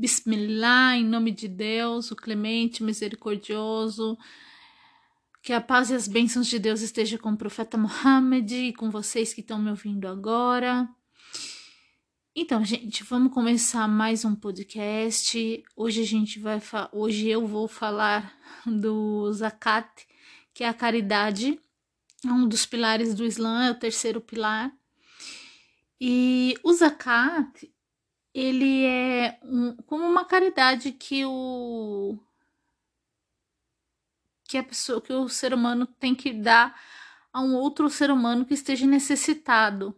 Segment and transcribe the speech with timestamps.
[0.00, 4.16] Bismillah, em nome de Deus, o clemente, misericordioso.
[5.42, 8.90] Que a paz e as bênçãos de Deus estejam com o profeta Muhammad e com
[8.90, 10.88] vocês que estão me ouvindo agora.
[12.34, 15.62] Então, gente, vamos começar mais um podcast.
[15.76, 16.58] Hoje a gente vai
[16.92, 19.86] hoje eu vou falar do zakat,
[20.54, 21.60] que é a caridade,
[22.24, 24.72] é um dos pilares do Islã, é o terceiro pilar.
[26.00, 27.70] E o zakat,
[28.32, 29.09] ele é
[30.40, 32.18] caridade que o
[34.48, 36.74] que a pessoa que o ser humano tem que dar
[37.32, 39.94] a um outro ser humano que esteja necessitado.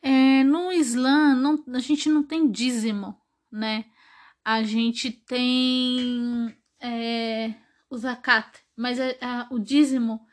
[0.00, 3.84] É, no Islã, não, a gente não tem dízimo, né?
[4.42, 7.54] A gente tem é,
[7.90, 10.26] o zakat, mas a, a, o dízimo,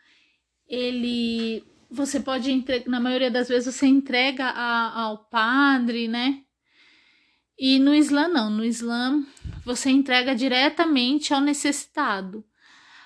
[0.66, 6.46] ele você pode entregar, na maioria das vezes você entrega a, ao padre, né?
[7.60, 9.22] E no Islã não, no Islã
[9.66, 12.44] você entrega diretamente ao necessitado.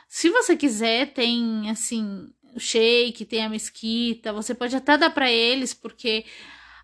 [0.07, 5.31] Se você quiser, tem assim, o sheik, tem a mesquita, você pode até dar para
[5.31, 6.23] eles, porque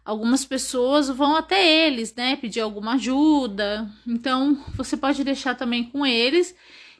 [0.03, 3.88] algumas pessoas vão até eles, né, pedir alguma ajuda.
[4.08, 6.56] Então, você pode deixar também com eles,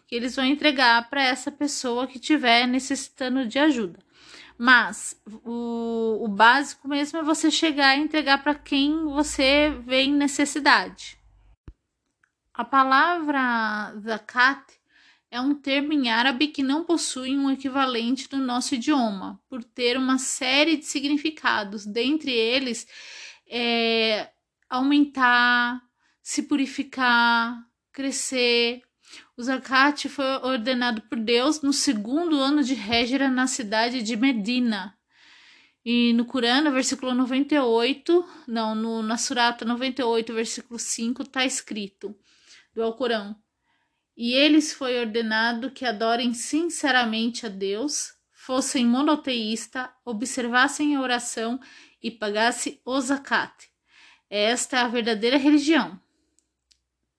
[0.08, 3.98] que eles vão entregar para essa pessoa que estiver necessitando de ajuda.
[4.62, 5.16] Mas
[5.46, 11.18] o, o básico mesmo é você chegar e entregar para quem você vê em necessidade.
[12.54, 14.62] A palavra zakat
[15.32, 19.96] é um termo em árabe que não possui um equivalente no nosso idioma, por ter
[19.96, 22.86] uma série de significados, dentre eles
[23.48, 24.30] é
[24.70, 25.82] aumentar,
[26.22, 28.82] se purificar, crescer,
[29.40, 34.94] o zakat foi ordenado por Deus no segundo ano de Hégira na cidade de Medina.
[35.86, 42.14] E no Corão, no versículo 98, não, no, na Surata 98, versículo 5, está escrito
[42.76, 43.34] do Alcorão.
[44.17, 51.61] E eles foi ordenado que adorem sinceramente a Deus, fossem monoteísta, observassem a oração
[52.04, 53.70] e pagassem o zakat.
[54.30, 55.98] Esta é a verdadeira religião.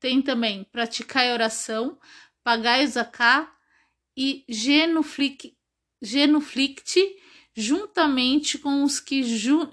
[0.00, 1.98] Tem também praticar a oração,
[2.42, 3.52] pagar zaká
[4.16, 5.54] e genuflicte
[7.54, 9.22] juntamente com os que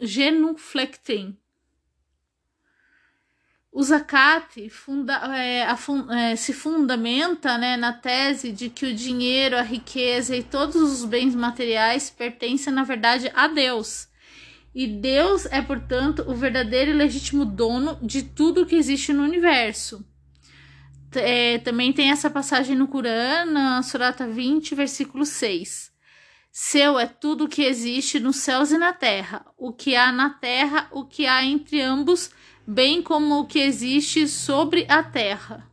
[0.01, 1.37] genuflectem.
[3.71, 5.65] O zakat funda, é,
[6.19, 11.05] é, se fundamenta né, na tese de que o dinheiro, a riqueza e todos os
[11.05, 14.09] bens materiais pertencem, na verdade, a Deus.
[14.75, 20.05] E Deus é, portanto, o verdadeiro e legítimo dono de tudo que existe no universo
[21.17, 25.91] é, também tem essa passagem no Corão, na Surata 20, versículo 6.
[26.51, 30.31] Seu é tudo o que existe nos céus e na terra, o que há na
[30.31, 32.31] terra, o que há entre ambos,
[32.65, 35.69] bem como o que existe sobre a terra.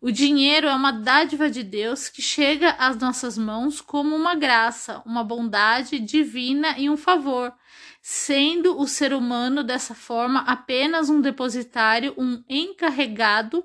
[0.00, 5.02] O dinheiro é uma dádiva de Deus que chega às nossas mãos como uma graça,
[5.04, 7.52] uma bondade divina e um favor,
[8.00, 13.64] sendo o ser humano dessa forma apenas um depositário, um encarregado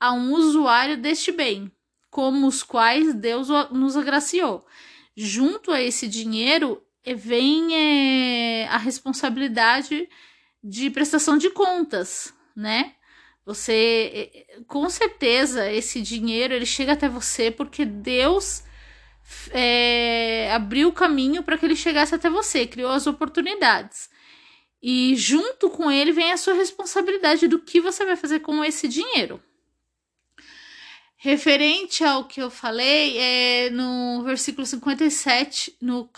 [0.00, 1.70] a um usuário deste bem,
[2.10, 4.66] como os quais Deus nos agraciou.
[5.14, 10.08] Junto a esse dinheiro eh, vem é, a responsabilidade
[10.64, 12.94] de prestação de contas, né?
[13.44, 18.62] Você, eh, com certeza, esse dinheiro ele chega até você porque Deus
[19.52, 24.08] é, abriu o caminho para que ele chegasse até você, criou as oportunidades.
[24.82, 28.88] E junto com ele vem a sua responsabilidade do que você vai fazer com esse
[28.88, 29.42] dinheiro.
[31.22, 36.08] Referente ao que eu falei, é no versículo 57, no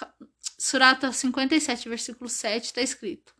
[0.57, 3.35] Surata 57, versículo 7, está escrito: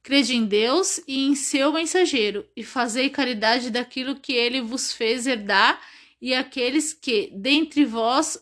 [0.00, 5.26] Crede em Deus e em seu mensageiro, e fazei caridade daquilo que ele vos fez
[5.26, 5.80] herdar,
[6.20, 8.40] e aqueles que, dentre vós,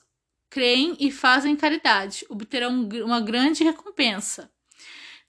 [0.51, 4.53] creem e fazem caridade, obterão uma grande recompensa.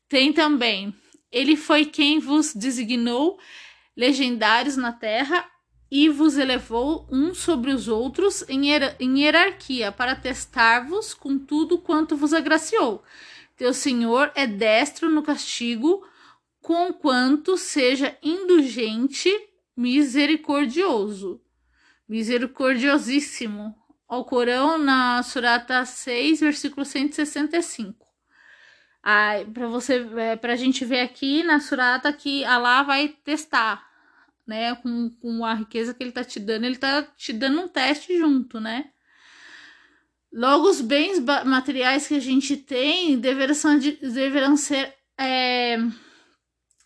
[0.10, 0.94] Tem também,
[1.32, 3.40] ele foi quem vos designou
[3.96, 5.50] legendários na terra
[5.92, 12.16] e vos elevou uns sobre os outros em, em hierarquia, para testar-vos com tudo quanto
[12.16, 13.04] vos agraciou.
[13.58, 16.08] Teu Senhor é destro no castigo,
[16.62, 19.30] conquanto seja indulgente,
[19.76, 21.42] misericordioso.
[22.08, 23.76] Misericordiosíssimo.
[24.08, 28.06] Ao Corão, na Surata 6, versículo 165.
[29.54, 33.91] Para você, é, para a gente ver aqui na Surata que Allah vai testar
[34.48, 37.68] né, com, com a riqueza que ele tá te dando, ele tá te dando um
[37.68, 38.90] teste junto, né?
[40.34, 43.54] Logo, os bens materiais que a gente tem deverão,
[44.02, 45.78] deverão ser é,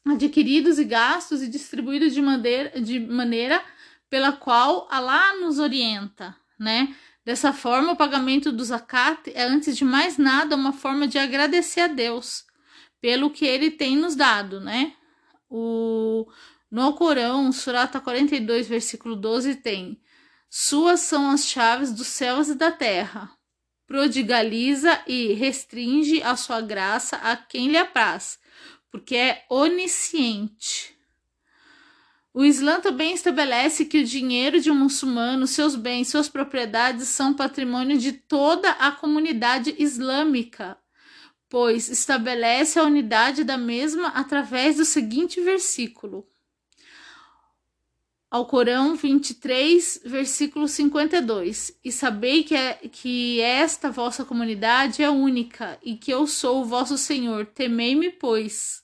[0.06, 3.64] adquiridos e gastos e distribuídos de maneira, de maneira
[4.10, 6.96] pela qual Allah nos orienta, né?
[7.24, 11.82] Dessa forma, o pagamento do zakat é, antes de mais nada, uma forma de agradecer
[11.82, 12.46] a Deus
[13.02, 14.94] pelo que ele tem nos dado, né?
[15.50, 16.28] O,
[16.76, 19.98] no Corão, Surata 42, versículo 12, tem:
[20.50, 23.32] Suas são as chaves dos céus e da terra.
[23.88, 28.38] Prodigaliza e restringe a sua graça a quem lhe apraz,
[28.92, 30.94] porque é onisciente.
[32.34, 37.34] O Islã também estabelece que o dinheiro de um muçulmano, seus bens, suas propriedades são
[37.34, 40.78] patrimônio de toda a comunidade islâmica,
[41.48, 46.28] pois estabelece a unidade da mesma através do seguinte versículo.
[48.30, 51.80] Ao Corão 23, versículo 52.
[51.84, 56.66] E sabei que, é, que esta vossa comunidade é única e que eu sou o
[56.66, 57.46] vosso Senhor.
[57.46, 58.84] Temei-me, pois.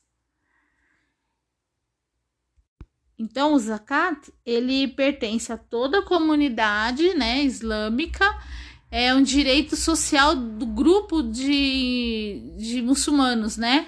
[3.18, 8.26] Então, o zakat, ele pertence a toda a comunidade, né, islâmica
[8.92, 13.88] é um direito social do grupo de, de muçulmanos, né?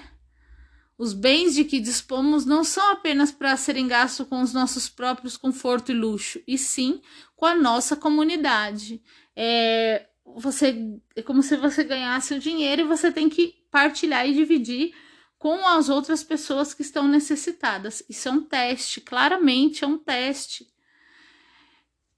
[0.96, 5.36] Os bens de que dispomos não são apenas para serem gastos com os nossos próprios
[5.36, 7.00] conforto e luxo, e sim
[7.34, 9.02] com a nossa comunidade.
[9.34, 10.76] É, você,
[11.16, 14.94] é como se você ganhasse o dinheiro e você tem que partilhar e dividir
[15.36, 18.02] com as outras pessoas que estão necessitadas.
[18.08, 20.66] Isso é um teste, claramente é um teste.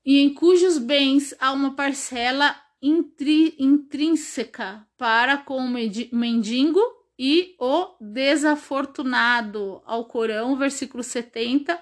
[0.04, 6.80] E em cujos bens há uma parcela intri, intrínseca para com o mendigo
[7.18, 9.82] e o desafortunado.
[9.84, 11.80] Ao Corão, versículo 70,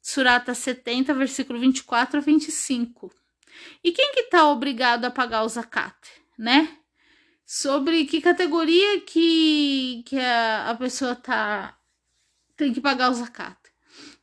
[0.00, 3.12] Surata 70, versículo 24 a 25.
[3.84, 5.96] E quem que tá obrigado a pagar o zakat,
[6.38, 6.76] né?
[7.44, 11.76] Sobre que categoria que, que a, a pessoa tá
[12.56, 13.58] tem que pagar o zakat?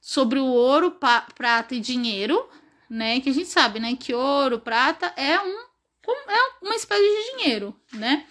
[0.01, 2.49] Sobre o ouro, pa, prata e dinheiro,
[2.89, 3.19] né?
[3.19, 3.95] Que a gente sabe, né?
[3.95, 5.67] Que ouro, prata é um
[6.29, 8.25] é uma espécie de dinheiro, né?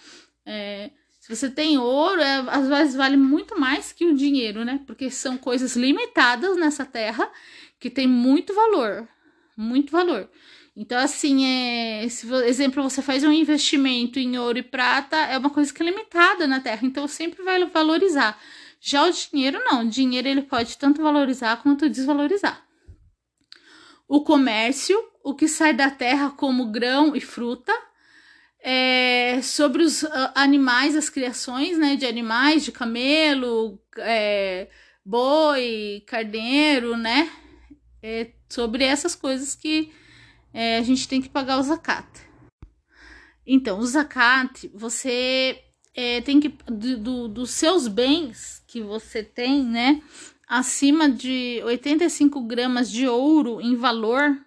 [0.45, 0.89] É,
[1.27, 4.79] se você tem ouro, é, às vezes vale muito mais que o dinheiro, né?
[4.87, 7.29] Porque são coisas limitadas nessa terra
[7.77, 9.05] que tem muito valor,
[9.57, 10.29] muito valor.
[10.73, 15.49] Então, assim, é, se, exemplo, você faz um investimento em ouro e prata, é uma
[15.49, 18.41] coisa que é limitada na terra, então sempre vai valorizar.
[18.79, 19.81] Já o dinheiro, não.
[19.81, 22.65] O dinheiro ele pode tanto valorizar quanto desvalorizar.
[24.07, 27.73] O comércio, o que sai da terra como grão e fruta,
[28.69, 34.67] é, sobre os uh, animais, as criações né, de animais, de camelo, é,
[35.05, 37.31] boi, carneiro, né?
[38.03, 39.89] É, sobre essas coisas que
[40.53, 42.05] é, a gente tem que pagar o zakat.
[43.45, 45.63] Então, o zakat, você
[45.95, 50.01] é, tem que, do, do, dos seus bens que você tem, né?
[50.45, 54.37] Acima de 85 gramas de ouro em valor,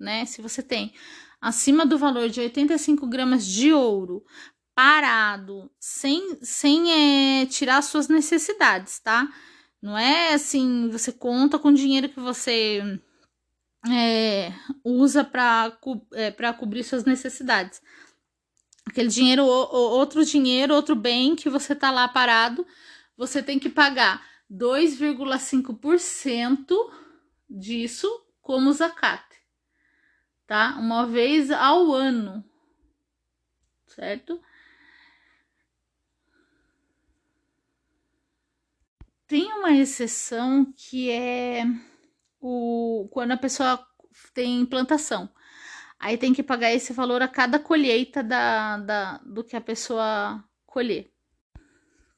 [0.00, 0.24] né?
[0.24, 0.94] Se você tem
[1.40, 4.24] acima do valor de 85 gramas de ouro
[4.74, 9.26] parado, sem, sem é, tirar suas necessidades, tá?
[9.80, 12.82] Não é assim, você conta com o dinheiro que você
[13.90, 14.52] é,
[14.84, 15.74] usa para
[16.12, 17.80] é, cobrir suas necessidades.
[18.84, 22.66] Aquele dinheiro, outro dinheiro, outro bem que você tá lá parado,
[23.16, 26.74] você tem que pagar 2,5%
[27.48, 28.06] disso
[28.42, 29.24] como zakat
[30.46, 30.76] tá?
[30.78, 32.44] Uma vez ao ano,
[33.86, 34.40] certo?
[39.26, 41.64] Tem uma exceção que é
[42.40, 43.84] o quando a pessoa
[44.34, 45.28] tem plantação.
[45.98, 50.44] Aí tem que pagar esse valor a cada colheita da, da, do que a pessoa
[50.66, 51.15] colher.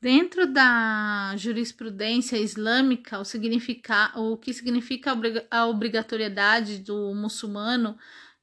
[0.00, 5.12] Dentro da jurisprudência islâmica, o, significa, o que significa
[5.50, 7.98] a obrigatoriedade do muçulmano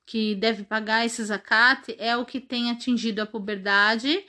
[0.06, 4.26] que deve pagar esse zakat é o que tem atingido a puberdade,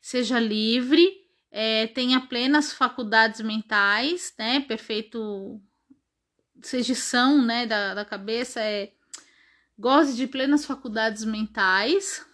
[0.00, 5.60] seja livre, é, tenha plenas faculdades mentais, né, perfeito
[6.62, 8.92] sejeição, né, da, da cabeça, é,
[9.76, 12.24] goze de plenas faculdades mentais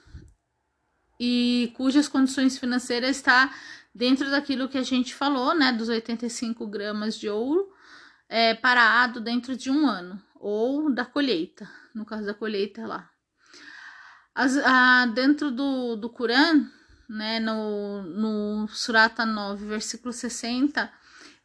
[1.19, 3.53] e cujas condições financeiras está
[3.95, 7.73] dentro daquilo que a gente falou, né, dos 85 gramas de ouro
[8.29, 13.09] é, parado dentro de um ano, ou da colheita, no caso da colheita lá.
[14.35, 16.69] As, a, dentro do, do Corão,
[17.09, 20.91] né, no, no Surata 9, versículo 60,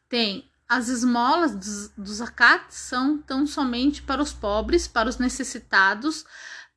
[0.08, 6.24] tem as esmolas dos, dos zakat são tão somente para os pobres, para os necessitados,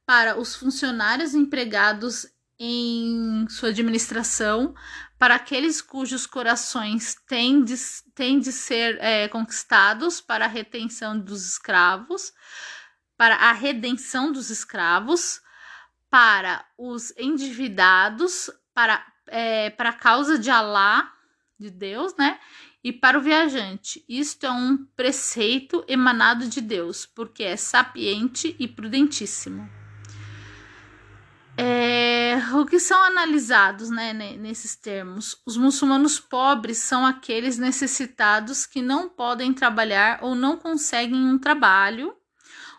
[0.05, 2.27] para os funcionários empregados
[2.59, 4.73] em sua administração,
[5.23, 7.75] para aqueles cujos corações têm de,
[8.13, 12.33] têm de ser é, conquistados para a retenção dos escravos,
[13.15, 15.39] para a redenção dos escravos,
[16.09, 21.09] para os endividados, para, é, para a causa de Alá,
[21.57, 22.37] de Deus, né?
[22.83, 28.67] E para o viajante, isto é um preceito emanado de Deus, porque é sapiente e
[28.67, 29.82] prudentíssimo.
[31.55, 35.39] É, o que são analisados né, nesses termos?
[35.45, 42.15] Os muçulmanos pobres são aqueles necessitados que não podem trabalhar ou não conseguem um trabalho.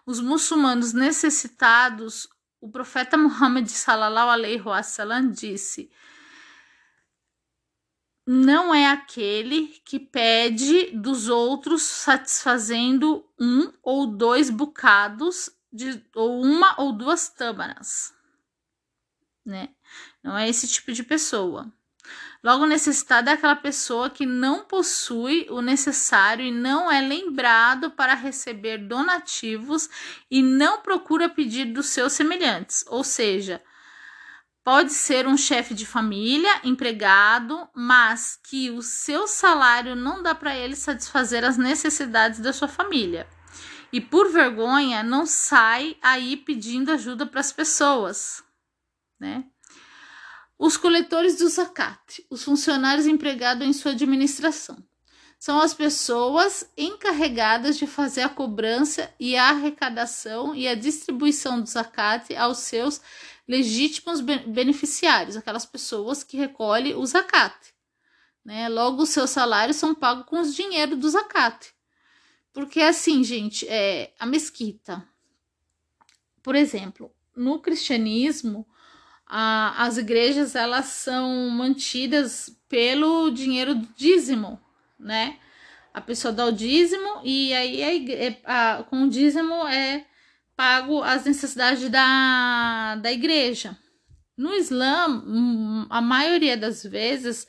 [0.05, 2.29] Os muçulmanos necessitados,
[2.61, 5.89] o profeta Muhammad sallallahu alaihi wasallam disse:
[8.27, 16.75] não é aquele que pede dos outros satisfazendo um ou dois bocados de ou uma
[16.81, 18.15] ou duas tâmaras
[19.45, 19.69] né?
[20.23, 21.73] Não é esse tipo de pessoa.
[22.43, 28.13] Logo, necessitada é aquela pessoa que não possui o necessário e não é lembrado para
[28.13, 29.89] receber donativos
[30.31, 32.85] e não procura pedir dos seus semelhantes.
[32.89, 33.63] Ou seja,
[34.63, 40.55] pode ser um chefe de família, empregado, mas que o seu salário não dá para
[40.55, 43.27] ele satisfazer as necessidades da sua família.
[43.91, 48.44] E por vergonha não sai aí pedindo ajuda para as pessoas
[49.19, 49.45] né?
[50.59, 54.83] Os coletores do zakat, os funcionários empregados em sua administração,
[55.39, 61.69] são as pessoas encarregadas de fazer a cobrança e a arrecadação e a distribuição do
[61.69, 63.01] zakat aos seus
[63.47, 67.75] legítimos beneficiários, aquelas pessoas que recolhem o zakat.
[68.45, 68.69] Né?
[68.69, 71.75] Logo, os seus salários são pagos com os dinheiro do zakat.
[72.53, 75.07] Porque assim, gente, é, a mesquita,
[76.43, 78.67] por exemplo, no cristianismo,
[79.37, 84.61] a, as igrejas elas são mantidas pelo dinheiro do dízimo,
[84.97, 85.39] né?
[85.93, 88.07] A pessoa dá o dízimo e aí
[88.45, 90.07] a, a, com o dízimo é
[90.55, 93.77] pago as necessidades da, da igreja.
[94.37, 97.45] No Islã, hum, a maioria das vezes,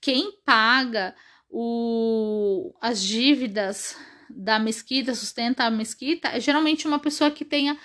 [0.00, 1.16] quem paga
[1.50, 3.96] o, as dívidas
[4.30, 7.76] da mesquita, sustenta a mesquita, é geralmente uma pessoa que tenha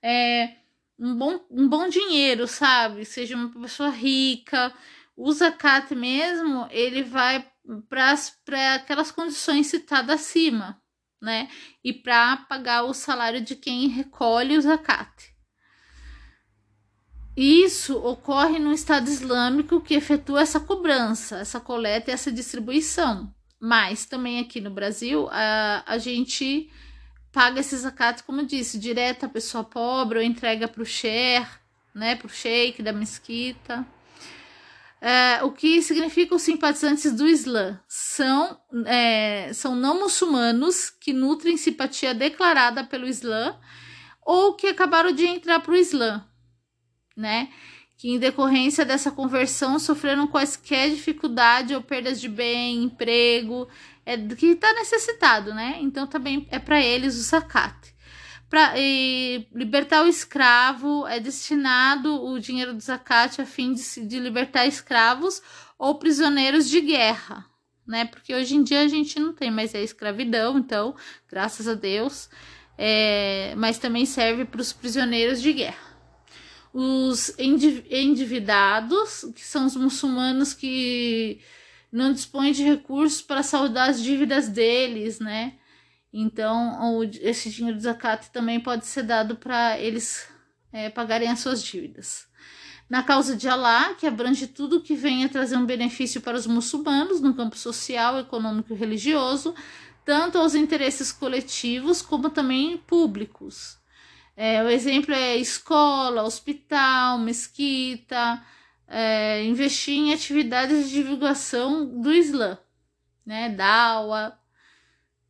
[0.00, 0.61] é,
[1.02, 3.04] um bom, um bom dinheiro, sabe?
[3.04, 4.72] Seja uma pessoa rica.
[5.16, 7.44] O zakat mesmo, ele vai
[7.88, 8.14] para
[8.74, 10.80] aquelas condições citadas acima,
[11.20, 11.50] né?
[11.82, 15.32] E para pagar o salário de quem recolhe o zakat.
[17.36, 23.34] Isso ocorre no Estado Islâmico que efetua essa cobrança, essa coleta e essa distribuição.
[23.60, 26.70] Mas também aqui no Brasil, a, a gente
[27.32, 31.48] paga esse zakat, como eu disse, direto à pessoa pobre ou entrega para o sheikh,
[31.94, 33.86] né, para o sheik da mesquita.
[35.00, 37.80] É, o que significa os simpatizantes do Islã?
[37.88, 43.58] São, é, são não muçulmanos que nutrem simpatia declarada pelo Islã
[44.24, 46.24] ou que acabaram de entrar para o Islã,
[47.16, 47.48] né?
[48.02, 53.68] Que em decorrência dessa conversão sofreram quaisquer dificuldade ou perdas de bem, emprego,
[54.04, 55.78] é, que está necessitado, né?
[55.80, 57.94] Então também é para eles o zakat.
[58.50, 58.74] Para
[59.54, 65.40] libertar o escravo é destinado o dinheiro do zakat a fim de, de libertar escravos
[65.78, 67.46] ou prisioneiros de guerra,
[67.86, 68.04] né?
[68.04, 70.96] Porque hoje em dia a gente não tem mais a escravidão, então,
[71.30, 72.28] graças a Deus,
[72.76, 75.91] é, mas também serve para os prisioneiros de guerra.
[76.72, 81.40] Os endividados, que são os muçulmanos que
[81.90, 85.54] não dispõe de recursos para saldar as dívidas deles, né?
[86.12, 90.26] Então, esse dinheiro do zakat também pode ser dado para eles
[90.72, 92.26] é, pagarem as suas dívidas.
[92.88, 97.20] Na causa de Alá, que abrange tudo que venha trazer um benefício para os muçulmanos
[97.20, 99.54] no campo social, econômico e religioso,
[100.04, 103.78] tanto aos interesses coletivos como também públicos.
[104.44, 108.44] É, o exemplo é escola, hospital, mesquita,
[108.88, 112.58] é, investir em atividades de divulgação do Islã,
[113.24, 113.50] né?
[113.50, 114.36] Dawa,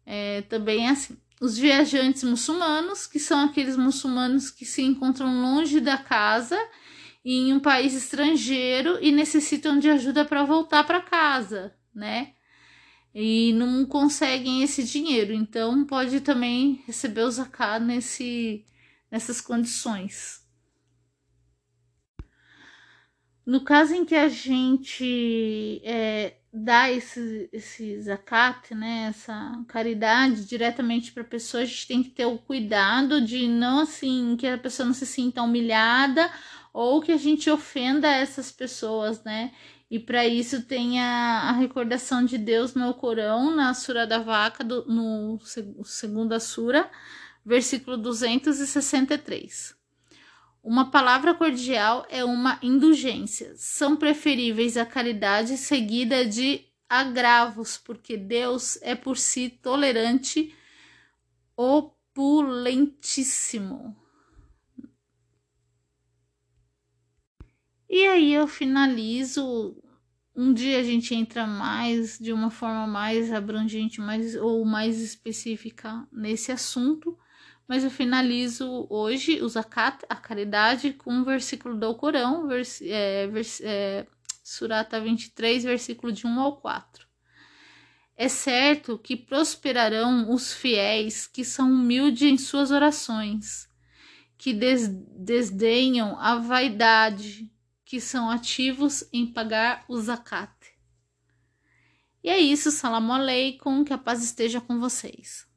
[0.06, 1.18] é, também é assim.
[1.42, 6.58] Os viajantes muçulmanos, que são aqueles muçulmanos que se encontram longe da casa
[7.22, 12.32] em um país estrangeiro e necessitam de ajuda para voltar para casa, né?
[13.14, 18.64] E não conseguem esse dinheiro, então pode também receber o zakat nesse,
[19.12, 20.40] nessas condições.
[23.44, 31.12] No caso em que a gente é, dá esse, esse zakat, né, essa caridade diretamente
[31.12, 34.56] para a pessoa, a gente tem que ter o cuidado de não assim que a
[34.56, 36.30] pessoa não se sinta humilhada
[36.72, 39.52] ou que a gente ofenda essas pessoas, né?
[39.90, 44.64] E para isso tem a, a, recordação de Deus no Corão, na Sura da Vaca,
[44.64, 45.38] do, no
[45.84, 46.90] segunda Sura,
[47.44, 49.74] versículo 263.
[50.62, 53.52] Uma palavra cordial é uma indulgência.
[53.56, 60.54] São preferíveis a caridade seguida de agravos, porque Deus é por si tolerante,
[61.56, 63.96] opulentíssimo.
[67.88, 69.76] E aí eu finalizo.
[70.34, 76.08] Um dia a gente entra mais de uma forma mais abrangente, mais ou mais específica
[76.10, 77.18] nesse assunto,
[77.72, 83.26] mas eu finalizo hoje o zakat, a caridade, com um versículo do Corão, vers, é,
[83.28, 84.06] vers, é,
[84.44, 87.08] Surata 23, versículo de 1 ao 4.
[88.14, 93.66] É certo que prosperarão os fiéis que são humildes em suas orações,
[94.36, 97.50] que des desdenham a vaidade,
[97.86, 100.52] que são ativos em pagar o zakat.
[102.22, 105.50] E é isso, salam aleikum, que a paz esteja com vocês.